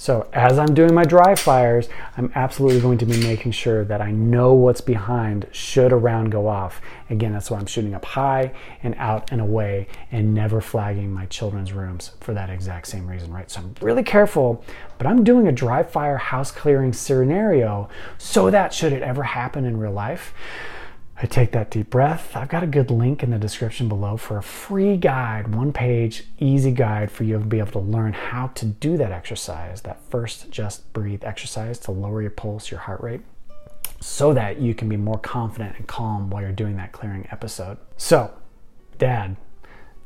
So 0.00 0.26
as 0.32 0.58
I'm 0.58 0.72
doing 0.72 0.94
my 0.94 1.04
dry 1.04 1.34
fires, 1.34 1.90
I'm 2.16 2.32
absolutely 2.34 2.80
going 2.80 2.96
to 2.96 3.04
be 3.04 3.22
making 3.22 3.52
sure 3.52 3.84
that 3.84 4.00
I 4.00 4.10
know 4.10 4.54
what's 4.54 4.80
behind 4.80 5.46
should 5.52 5.92
a 5.92 5.96
round 5.96 6.32
go 6.32 6.48
off. 6.48 6.80
Again, 7.10 7.34
that's 7.34 7.50
why 7.50 7.58
I'm 7.58 7.66
shooting 7.66 7.92
up 7.92 8.06
high 8.06 8.52
and 8.82 8.94
out 8.96 9.30
and 9.30 9.42
away 9.42 9.88
and 10.10 10.32
never 10.32 10.62
flagging 10.62 11.12
my 11.12 11.26
children's 11.26 11.74
rooms 11.74 12.12
for 12.20 12.32
that 12.32 12.48
exact 12.48 12.86
same 12.86 13.06
reason, 13.06 13.30
right? 13.30 13.50
So 13.50 13.60
I'm 13.60 13.74
really 13.82 14.02
careful, 14.02 14.64
but 14.96 15.06
I'm 15.06 15.22
doing 15.22 15.48
a 15.48 15.52
dry 15.52 15.82
fire 15.82 16.16
house 16.16 16.50
clearing 16.50 16.94
scenario 16.94 17.90
so 18.16 18.48
that 18.48 18.72
should 18.72 18.94
it 18.94 19.02
ever 19.02 19.22
happen 19.22 19.66
in 19.66 19.76
real 19.76 19.92
life, 19.92 20.32
I 21.22 21.26
take 21.26 21.52
that 21.52 21.70
deep 21.70 21.90
breath. 21.90 22.34
I've 22.34 22.48
got 22.48 22.62
a 22.62 22.66
good 22.66 22.90
link 22.90 23.22
in 23.22 23.30
the 23.30 23.38
description 23.38 23.90
below 23.90 24.16
for 24.16 24.38
a 24.38 24.42
free 24.42 24.96
guide, 24.96 25.54
one 25.54 25.70
page, 25.70 26.24
easy 26.38 26.72
guide 26.72 27.10
for 27.10 27.24
you 27.24 27.38
to 27.38 27.44
be 27.44 27.58
able 27.58 27.72
to 27.72 27.78
learn 27.78 28.14
how 28.14 28.46
to 28.54 28.64
do 28.64 28.96
that 28.96 29.12
exercise, 29.12 29.82
that 29.82 30.00
first 30.08 30.50
just 30.50 30.90
breathe 30.94 31.22
exercise 31.22 31.78
to 31.80 31.90
lower 31.90 32.22
your 32.22 32.30
pulse, 32.30 32.70
your 32.70 32.80
heart 32.80 33.02
rate, 33.02 33.20
so 34.00 34.32
that 34.32 34.60
you 34.60 34.74
can 34.74 34.88
be 34.88 34.96
more 34.96 35.18
confident 35.18 35.76
and 35.76 35.86
calm 35.86 36.30
while 36.30 36.42
you're 36.42 36.52
doing 36.52 36.76
that 36.76 36.92
clearing 36.92 37.28
episode. 37.30 37.76
So, 37.98 38.32
Dad, 38.96 39.36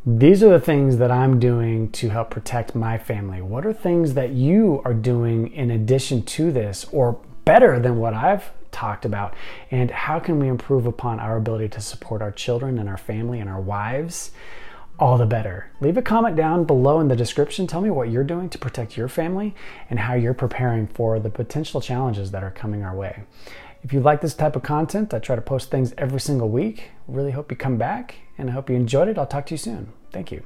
these 0.04 0.42
are 0.42 0.50
the 0.50 0.60
things 0.60 0.96
that 0.96 1.12
I'm 1.12 1.38
doing 1.38 1.92
to 1.92 2.08
help 2.08 2.30
protect 2.30 2.74
my 2.74 2.98
family. 2.98 3.40
What 3.40 3.64
are 3.64 3.72
things 3.72 4.14
that 4.14 4.30
you 4.30 4.82
are 4.84 4.92
doing 4.92 5.52
in 5.52 5.70
addition 5.70 6.24
to 6.24 6.50
this 6.50 6.86
or 6.90 7.20
better 7.44 7.78
than 7.78 7.98
what 7.98 8.14
I've 8.14 8.50
talked 8.74 9.06
about 9.06 9.34
and 9.70 9.90
how 9.90 10.18
can 10.18 10.38
we 10.38 10.48
improve 10.48 10.86
upon 10.86 11.20
our 11.20 11.36
ability 11.36 11.68
to 11.70 11.80
support 11.80 12.20
our 12.20 12.32
children 12.32 12.78
and 12.78 12.88
our 12.88 12.98
family 12.98 13.40
and 13.40 13.48
our 13.48 13.60
wives 13.60 14.32
all 14.98 15.18
the 15.18 15.26
better. 15.26 15.70
Leave 15.80 15.96
a 15.96 16.02
comment 16.02 16.36
down 16.36 16.64
below 16.64 17.00
in 17.00 17.08
the 17.08 17.16
description. 17.16 17.66
Tell 17.66 17.80
me 17.80 17.90
what 17.90 18.10
you're 18.10 18.24
doing 18.24 18.48
to 18.50 18.58
protect 18.58 18.96
your 18.96 19.08
family 19.08 19.54
and 19.90 19.98
how 19.98 20.14
you're 20.14 20.34
preparing 20.34 20.86
for 20.86 21.18
the 21.18 21.30
potential 21.30 21.80
challenges 21.80 22.30
that 22.30 22.44
are 22.44 22.50
coming 22.50 22.84
our 22.84 22.94
way. 22.94 23.24
If 23.82 23.92
you 23.92 24.00
like 24.00 24.20
this 24.20 24.34
type 24.34 24.56
of 24.56 24.62
content, 24.62 25.12
I 25.12 25.18
try 25.18 25.36
to 25.36 25.42
post 25.42 25.70
things 25.70 25.92
every 25.98 26.20
single 26.20 26.48
week. 26.48 26.90
Really 27.06 27.32
hope 27.32 27.50
you 27.50 27.56
come 27.56 27.76
back 27.76 28.16
and 28.38 28.48
I 28.48 28.52
hope 28.52 28.70
you 28.70 28.76
enjoyed 28.76 29.08
it. 29.08 29.18
I'll 29.18 29.26
talk 29.26 29.46
to 29.46 29.54
you 29.54 29.58
soon. 29.58 29.92
Thank 30.12 30.30
you. 30.32 30.42